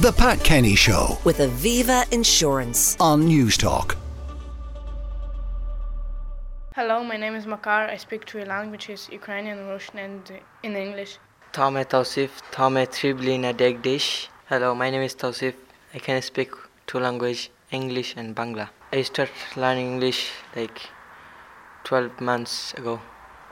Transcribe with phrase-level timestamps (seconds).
[0.00, 2.96] The Pat Kenny Show with Aviva Insurance.
[3.00, 3.96] on Newstalk.
[6.76, 7.88] Hello, my name is Makar.
[7.90, 10.22] I speak three languages Ukrainian, Russian, and
[10.62, 11.18] in English.
[11.52, 14.28] Tame Tausif, Tame Triblina Degdish.
[14.48, 15.54] Hello, my name is Tausif.
[15.92, 16.50] I can speak
[16.86, 18.68] two languages, English and Bangla.
[18.92, 20.80] I started learning English like
[21.82, 23.00] 12 months ago.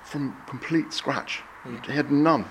[0.05, 1.43] From complete scratch.
[1.69, 2.45] You had none.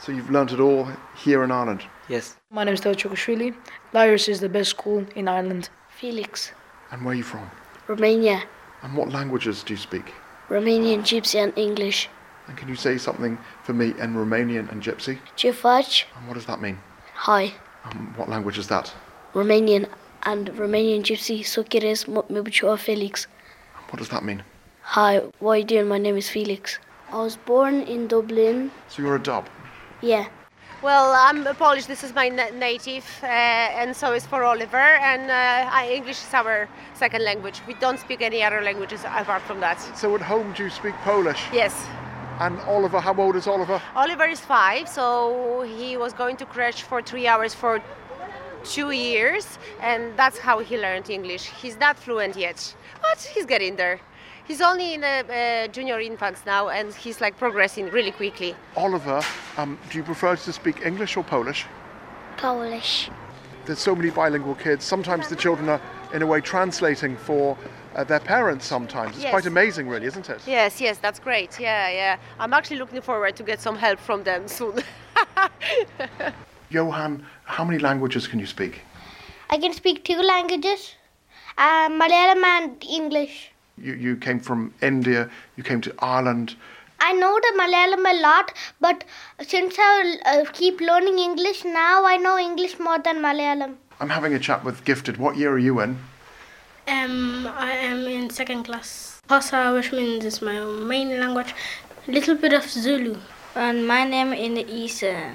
[0.00, 1.82] So you've learnt it all here in Ireland.
[2.08, 2.36] Yes.
[2.50, 3.54] My name is Theo Chukashvili.
[3.92, 5.68] Larry's is the best school in Ireland.
[5.90, 6.52] Felix,
[6.90, 7.50] And where are you from?
[7.86, 8.42] Romania,
[8.82, 10.14] And what languages do you speak?
[10.48, 12.08] Romanian, Gypsy, and English.
[12.46, 15.18] And can you say something for me in Romanian and Gypsy?
[15.36, 16.04] Ce?
[16.16, 16.78] And what does that mean?
[17.14, 17.52] Hi.
[17.84, 18.94] And what language is that?
[19.34, 19.86] Romanian
[20.22, 23.26] and Romanian Gypsy, so quieres me Felix.
[23.90, 24.42] What does that mean?
[24.82, 25.88] Hi, what are you doing?
[25.88, 26.78] My name is Felix.
[27.12, 28.70] I was born in Dublin.
[28.88, 29.46] So you're a dub.
[30.00, 30.28] Yeah.
[30.80, 31.86] Well, I'm Polish.
[31.86, 34.76] This is my na- native, uh, and so is for Oliver.
[34.76, 37.60] And uh, I, English is our second language.
[37.66, 39.80] We don't speak any other languages apart from that.
[39.96, 41.42] So at home do you speak Polish?
[41.52, 41.74] Yes.
[42.38, 43.82] And Oliver, how old is Oliver?
[43.96, 47.82] Oliver is five, so he was going to crash for three hours for
[48.62, 51.46] two years, and that's how he learned English.
[51.60, 54.00] He's not fluent yet, but he's getting there.
[54.48, 58.56] He's only in a, uh, junior infants now, and he's like progressing really quickly.
[58.76, 59.20] Oliver,
[59.58, 61.66] um, do you prefer to speak English or Polish?
[62.38, 63.10] Polish.
[63.66, 64.86] There's so many bilingual kids.
[64.86, 65.80] Sometimes the children are,
[66.14, 67.58] in a way, translating for
[67.94, 69.16] uh, their parents sometimes.
[69.16, 69.30] It's Yes.
[69.32, 70.40] quite amazing, really, isn't it?
[70.46, 71.60] Yes, yes, that's great.
[71.60, 72.16] Yeah, yeah.
[72.40, 74.82] I'm actually looking forward to get some help from them soon.
[76.70, 78.80] Johan, how many languages can you speak?
[79.50, 80.94] I can speak two languages
[81.58, 83.52] uh, Malayalam and English.
[83.82, 86.56] You, you came from India, you came to Ireland.
[87.00, 89.04] I know the Malayalam a lot, but
[89.46, 93.74] since I uh, keep learning English, now I know English more than Malayalam.
[94.00, 95.16] I'm having a chat with Gifted.
[95.16, 95.98] What year are you in?
[96.88, 99.20] Um, I am in second class.
[99.28, 101.54] Hausa, which means is my main language.
[102.06, 103.16] Little bit of Zulu.
[103.54, 105.34] And my name is uh,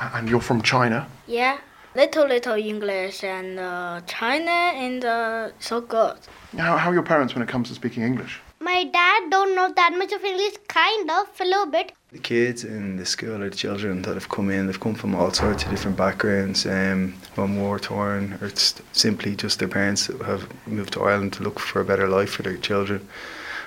[0.00, 1.06] A- And you're from China.
[1.26, 1.58] yeah,
[1.96, 6.18] little little English and uh, China and uh, so good.
[6.56, 8.40] How, how are your parents when it comes to speaking English?
[8.60, 11.92] My dad don't know that much of English, kind of, a little bit.
[12.12, 15.14] The kids in the school or the children that have come in, they've come from
[15.14, 20.06] all sorts of different backgrounds, um, from war torn, or it's simply just their parents
[20.06, 23.06] that have moved to Ireland to look for a better life for their children.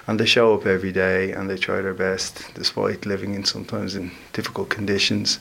[0.07, 3.95] And they show up every day and they try their best despite living in sometimes
[3.95, 5.39] in difficult conditions.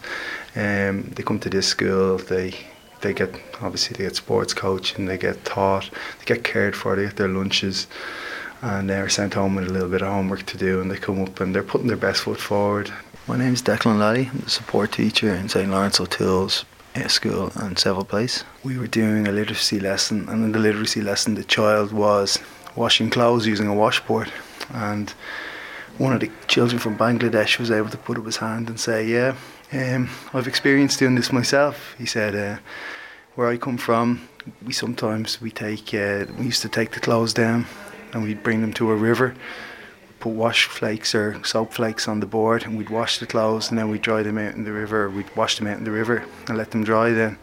[0.54, 2.54] Um, they come to this school, they
[3.00, 7.04] they get obviously they get sports coaching, they get taught, they get cared for, they
[7.04, 7.86] get their lunches
[8.62, 11.22] and they're sent home with a little bit of homework to do and they come
[11.22, 12.92] up and they're putting their best foot forward.
[13.26, 14.30] My name is Declan Lally.
[14.32, 16.64] I'm the support teacher in St Laurence O'Toole's
[17.06, 18.42] school and Seville Place.
[18.64, 22.40] We were doing a literacy lesson and in the literacy lesson the child was
[22.74, 24.32] washing clothes using a washboard
[24.72, 25.14] and
[25.98, 29.04] one of the children from Bangladesh was able to put up his hand and say,
[29.06, 29.34] yeah,
[29.72, 31.94] um, I've experienced doing this myself.
[31.98, 32.60] He said, uh,
[33.34, 34.28] where I come from,
[34.64, 37.66] we sometimes we take uh, we used to take the clothes down
[38.12, 39.34] and we'd bring them to a river,
[40.20, 43.78] put wash flakes or soap flakes on the board, and we'd wash the clothes and
[43.78, 45.10] then we'd dry them out in the river.
[45.10, 47.38] We'd wash them out in the river and let them dry then.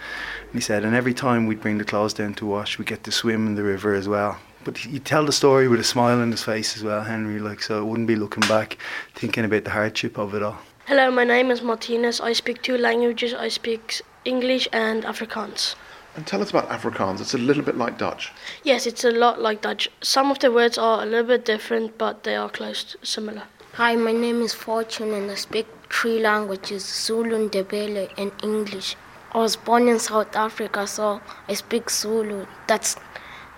[0.45, 3.03] And he said, and every time we'd bring the clothes down to wash, we get
[3.03, 4.39] to swim in the river as well.
[4.65, 7.61] But he'd tell the story with a smile on his face as well, Henry, like
[7.61, 8.77] so it wouldn't be looking back,
[9.13, 10.57] thinking about the hardship of it all.
[10.87, 12.19] Hello, my name is Martinez.
[12.19, 13.33] I speak two languages.
[13.35, 15.75] I speak English and Afrikaans.
[16.15, 17.21] And tell us about Afrikaans.
[17.21, 18.31] It's a little bit like Dutch.
[18.63, 19.87] Yes, it's a lot like Dutch.
[20.01, 23.43] Some of the words are a little bit different, but they are close to similar.
[23.73, 28.95] Hi, my name is Fortune and I speak three languages Zulu, Ndebele, and English.
[29.33, 32.47] I was born in South Africa, so I speak Zulu.
[32.67, 32.95] That's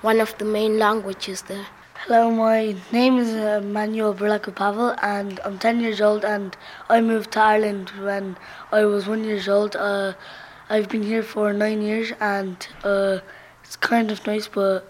[0.01, 1.65] one of the main languages there.
[2.05, 6.23] Hello, my name is uh, Manuel Berlaku Pavel, and I'm 10 years old.
[6.23, 6.55] And
[6.89, 8.37] I moved to Ireland when
[8.71, 9.75] I was one years old.
[9.75, 10.13] Uh,
[10.69, 13.19] I've been here for nine years, and uh,
[13.63, 14.85] it's kind of nice, but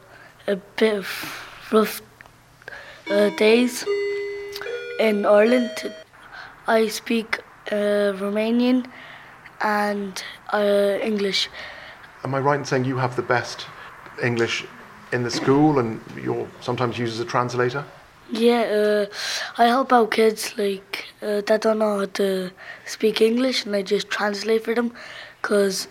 [0.46, 1.08] a bit of
[1.72, 2.02] rough
[3.10, 3.86] uh, days
[5.00, 5.72] in Ireland.
[6.68, 7.40] I speak
[7.72, 8.86] uh, Romanian
[9.62, 10.22] and
[10.52, 11.50] uh, English.
[12.26, 13.66] Am I right in saying you have the best
[14.22, 14.66] English
[15.18, 17.84] in the school and you're sometimes used as a translator?
[18.32, 19.06] Yeah, uh,
[19.64, 22.52] I help out kids like uh, that don't know how to
[22.86, 24.92] speak English, and I just translate for them.
[25.42, 25.88] Cause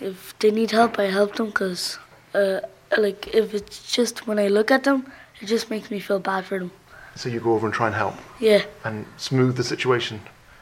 [0.00, 1.52] if they need help, I help them.
[1.52, 1.98] Cause
[2.34, 2.60] uh,
[2.98, 5.06] like if it's just when I look at them,
[5.40, 6.70] it just makes me feel bad for them.
[7.14, 10.20] So you go over and try and help Yeah, and smooth the situation.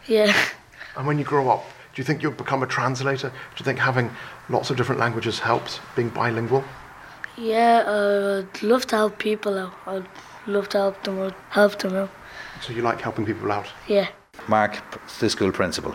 [0.08, 0.32] yeah.
[0.96, 1.62] And when you grow up,
[1.94, 3.28] Do you think you'll become a translator?
[3.30, 4.10] Do you think having
[4.48, 6.62] lots of different languages helps being bilingual?
[7.40, 9.72] Yeah, uh, I'd love to help people out.
[9.86, 10.06] I'd
[10.46, 11.34] love to help them out.
[11.48, 12.10] Help them out.
[12.60, 13.66] So you like helping people out?
[13.88, 14.08] Yeah.
[14.46, 14.78] Mark,
[15.20, 15.94] the school principal.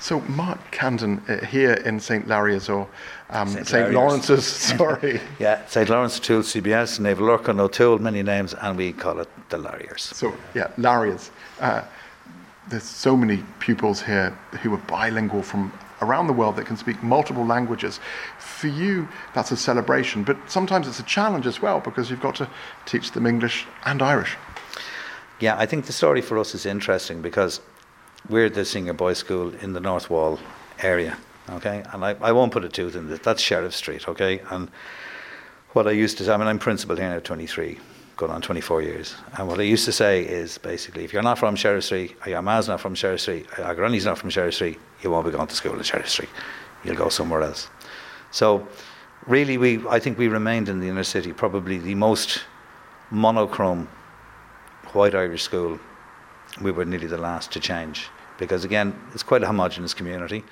[0.00, 2.26] So Mark Camden uh, here in St.
[2.26, 2.88] Larry's or
[3.30, 3.68] um, St.
[3.68, 3.92] St.
[3.92, 4.44] Laurence's,
[4.76, 5.20] sorry.
[5.38, 5.88] Yeah, St.
[5.88, 10.02] Laurence O'Toole, CBS, Naomh Lorcán, O'Toole, many names, and we call it the Larriers.
[10.02, 11.30] So yeah, Larry's.
[11.60, 11.82] Uh,
[12.68, 14.30] there's so many pupils here
[14.62, 18.00] who are bilingual from around the world that can speak multiple languages.
[18.38, 22.34] For you, that's a celebration, but sometimes it's a challenge as well because you've got
[22.36, 22.48] to
[22.84, 24.36] teach them English and Irish.
[25.40, 27.60] Yeah, I think the story for us is interesting because
[28.28, 30.38] we're the senior boys' school in the North Wall
[30.80, 31.16] area,
[31.50, 31.82] okay?
[31.92, 34.40] And I, I won't put a tooth in this, that's Sheriff Street, okay?
[34.50, 34.70] And
[35.70, 37.78] what I used to say, I mean, I'm principal here now 23,
[38.16, 39.14] going on 24 years.
[39.38, 42.30] And what I used to say is basically, if you're not from Sheriff Street, or
[42.30, 45.26] your ma's not from Sheriff Street, or your granny's not from Sheriff Street, you won't
[45.26, 46.28] be going to school in Sheriff Street.
[46.84, 47.68] You'll go somewhere else.
[48.30, 48.66] So,
[49.26, 52.42] really, we I think we remained in the inner city, probably the most
[53.10, 53.88] monochrome
[54.92, 55.78] white Irish school.
[56.60, 60.44] We were nearly the last to change because, again, it's quite a homogenous community.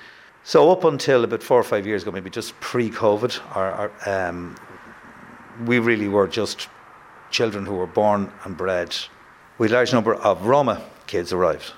[0.43, 3.33] So, up until about four or five years ago, maybe just pre COVID,
[4.07, 4.55] um,
[5.65, 6.67] we really were just
[7.31, 8.95] children who were born and bred.
[9.57, 11.73] We had a large number of Roma kids arrived.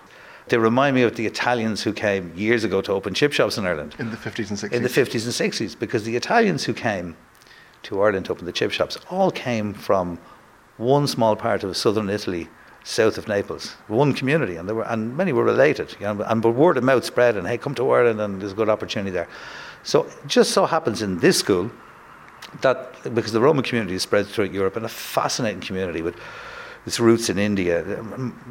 [0.47, 3.65] They remind me of the Italians who came years ago to open chip shops in
[3.65, 3.95] Ireland.
[3.97, 4.71] In the 50s and 60s?
[4.73, 7.15] In the 50s and 60s, because the Italians who came
[7.83, 10.19] to Ireland to open the chip shops all came from
[10.77, 12.49] one small part of southern Italy,
[12.83, 15.95] south of Naples, one community, and, were, and many were related.
[15.99, 18.51] You know, and but word of mouth spread, and hey, come to Ireland, and there's
[18.51, 19.29] a good opportunity there.
[19.83, 21.71] So it just so happens in this school
[22.61, 26.15] that because the Roman community is spread throughout Europe and a fascinating community with
[26.85, 27.83] its roots in India,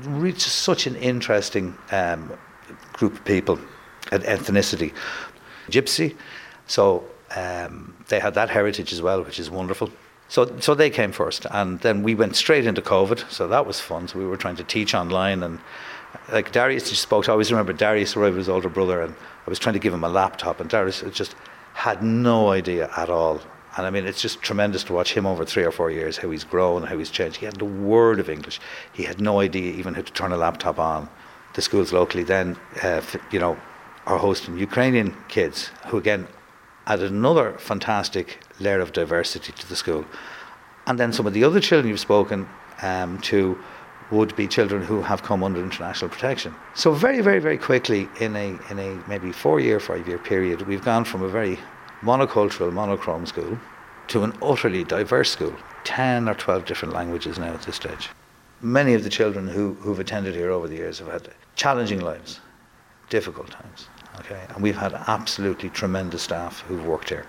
[0.02, 2.32] really just such an interesting um,
[2.92, 3.58] group of people,
[4.10, 4.92] an ethnicity,
[5.68, 6.16] Gypsy.
[6.66, 7.04] So
[7.36, 9.90] um, they had that heritage as well, which is wonderful.
[10.28, 13.30] So, so they came first, and then we went straight into COVID.
[13.30, 14.08] So that was fun.
[14.08, 15.58] So we were trying to teach online, and
[16.32, 17.28] like Darius just spoke.
[17.28, 19.14] I always remember Darius arrived with his older brother, and
[19.46, 21.34] I was trying to give him a laptop, and Darius just
[21.74, 23.40] had no idea at all
[23.76, 26.30] and I mean, it's just tremendous to watch him over three or four years, how
[26.30, 27.36] he's grown, how he's changed.
[27.38, 28.60] He had the word of English.
[28.92, 31.08] He had no idea even how to turn a laptop on.
[31.54, 33.56] The schools locally then, uh, you know,
[34.06, 36.26] are hosting Ukrainian kids who, again,
[36.86, 40.04] added another fantastic layer of diversity to the school.
[40.86, 42.48] And then some of the other children you've spoken
[42.82, 43.58] um, to
[44.10, 46.54] would be children who have come under international protection.
[46.74, 50.62] So very, very, very quickly in a in a maybe four year, five year period,
[50.62, 51.58] we've gone from a very
[52.02, 53.58] monocultural, monochrome school
[54.08, 55.54] to an utterly diverse school.
[55.84, 58.08] 10 or 12 different languages now at this stage.
[58.60, 62.40] Many of the children who, who've attended here over the years have had challenging lives,
[63.08, 63.88] difficult times.
[64.20, 67.26] Okay, and we've had absolutely tremendous staff who've worked here.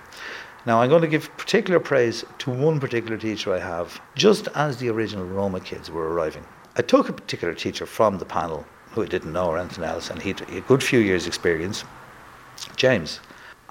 [0.66, 4.78] Now, I'm going to give particular praise to one particular teacher I have, just as
[4.78, 6.46] the original Roma kids were arriving.
[6.76, 10.10] I took a particular teacher from the panel who I didn't know or anything else,
[10.10, 11.84] and he had a good few years' experience,
[12.76, 13.20] James.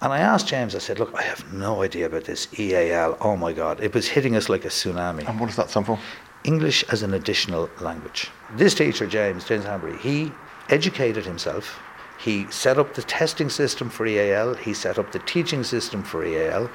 [0.02, 3.16] And I asked James, I said, Look, I have no idea about this EAL.
[3.20, 5.28] Oh my God, it was hitting us like a tsunami.
[5.28, 5.98] And what does that stand for?
[6.42, 8.28] English as an additional language.
[8.56, 10.32] This teacher, James, James Hambury, he
[10.70, 11.78] educated himself.
[12.18, 16.24] He set up the testing system for EAL, he set up the teaching system for
[16.24, 16.68] EAL,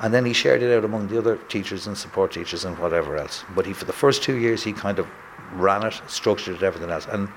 [0.00, 3.16] and then he shared it out among the other teachers and support teachers and whatever
[3.16, 3.44] else.
[3.54, 5.06] But he, for the first two years, he kind of
[5.52, 7.06] ran it, structured it, everything else.
[7.06, 7.28] And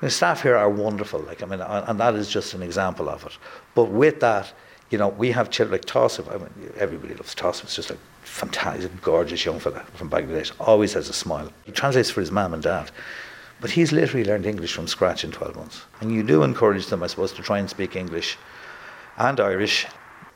[0.00, 3.24] the staff here are wonderful, like I mean, and that is just an example of
[3.24, 3.32] it.
[3.74, 4.52] But with that,
[4.90, 6.28] you know, we have children like Tassif.
[6.28, 7.64] I mean, everybody loves Tassif.
[7.64, 10.52] It's just a fantastic, gorgeous young fella from Bangladesh.
[10.60, 11.50] Always has a smile.
[11.64, 12.90] He translates for his mum and dad,
[13.60, 15.82] but he's literally learned English from scratch in 12 months.
[16.00, 18.38] And you do encourage them, I suppose, to try and speak English
[19.16, 19.86] and Irish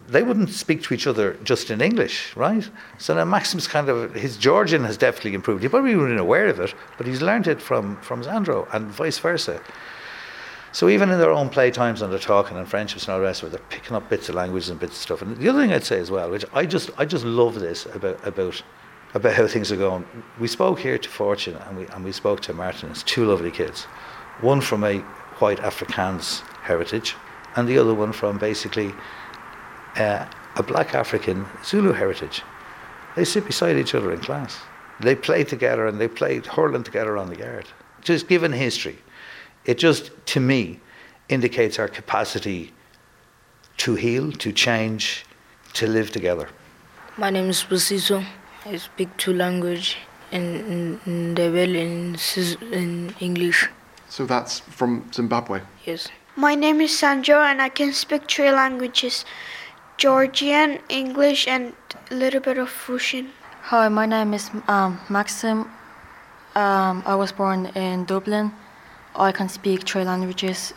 [0.09, 2.69] they wouldn't speak to each other just in English, right?
[2.99, 5.63] So now Maxim's kind of his Georgian has definitely improved.
[5.63, 9.19] He probably wasn't aware of it, but he's learned it from from Sandro and vice
[9.19, 9.61] versa.
[10.73, 13.43] So even in their own playtimes and they're talking and friendships and all the rest
[13.43, 15.23] of it, they're picking up bits of language and bits of stuff.
[15.23, 17.87] And the other thing I'd say as well, which I just I just love this
[17.87, 18.63] about about
[19.15, 20.05] about how things are going.
[20.39, 22.91] We spoke here to Fortune and we and we spoke to Martin.
[22.91, 23.85] It's two lovely kids,
[24.41, 24.99] one from a
[25.41, 27.17] white Afrikaans heritage,
[27.57, 28.93] and the other one from basically
[29.97, 32.43] uh, a black African Zulu heritage.
[33.17, 34.59] They sit beside each other in class.
[35.01, 37.67] They play together and they play hurling together on the yard.
[38.03, 38.99] Just given history,
[39.65, 40.81] it just, to me,
[41.29, 42.73] indicates our capacity
[43.79, 45.25] to heal, to change,
[45.75, 46.49] to live together.
[47.17, 48.25] My name is Busiso.
[48.67, 49.97] I speak two languages
[50.31, 53.69] in, in Ndebele and in English.
[54.09, 55.61] So that's from Zimbabwe?
[55.85, 56.09] Yes.
[56.37, 59.25] My name is Sandro and I can speak three languages
[60.01, 61.75] Georgian, English, and
[62.11, 63.29] a little bit of Russian.
[63.65, 65.71] Hi, my name is um, Maxim.
[66.55, 68.51] Um, I was born in Dublin.
[69.15, 70.73] I can speak three languages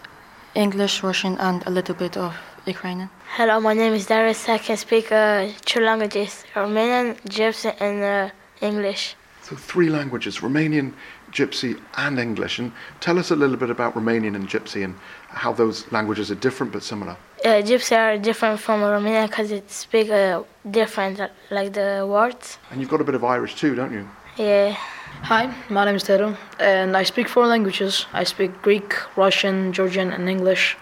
[0.56, 3.10] English, Russian, and a little bit of Ukrainian.
[3.38, 4.50] Hello, my name is Darius.
[4.50, 9.16] I can speak uh, three languages Romanian, Gypsy, and uh, English.
[9.42, 10.92] So, three languages Romanian,
[11.32, 12.60] Gypsy, and English.
[12.60, 14.96] And tell us a little bit about Romanian and Gypsy and
[15.30, 17.16] how those languages are different but similar.
[17.44, 21.20] Uh, Gypsy are different from Romanian because it speak uh, different,
[21.52, 22.58] like the words.
[22.72, 24.08] And you've got a bit of Irish too, don't you?
[24.38, 24.78] Yeah.
[25.24, 28.06] Hi, my name is Tero, and I speak four languages.
[28.14, 30.78] I speak Greek, Russian, Georgian, and English.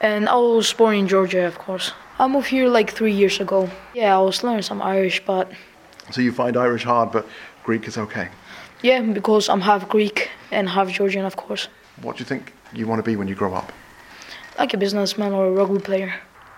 [0.00, 1.92] And I was born in Georgia, of course.
[2.18, 3.68] I moved here like three years ago.
[3.94, 5.52] Yeah, I was learning some Irish, but.
[6.10, 7.26] So you find Irish hard, but
[7.62, 8.28] Greek is okay?
[8.80, 11.68] Yeah, because I'm half Greek and half Georgian, of course.
[12.00, 13.70] What do you think you want to be when you grow up?
[14.58, 16.14] Like a businessman or a rugby player.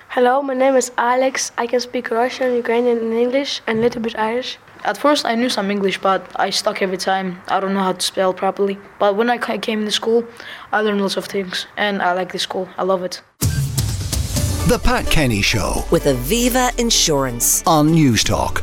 [0.08, 1.52] Hello, my name is Alex.
[1.56, 4.58] I can speak Russian, Ukrainian, and English, and a little bit Irish.
[4.84, 7.40] At first, I knew some English, but I stuck every time.
[7.48, 8.78] I don't know how to spell properly.
[8.98, 10.24] But when I came to school,
[10.72, 12.68] I learned lots of things, and I like this school.
[12.76, 13.22] I love it.
[14.68, 18.62] The Pat Kenny Show with Aviva Insurance on Newstalk.